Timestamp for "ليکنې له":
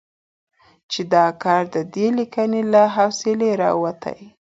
2.17-2.81